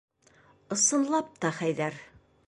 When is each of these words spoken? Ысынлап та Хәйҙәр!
Ысынлап 0.75 1.29
та 1.45 1.53
Хәйҙәр! 1.59 1.99